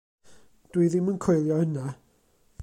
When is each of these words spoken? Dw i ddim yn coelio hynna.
Dw 0.73 0.81
i 0.85 0.87
ddim 0.93 1.11
yn 1.13 1.21
coelio 1.27 1.61
hynna. 1.61 1.85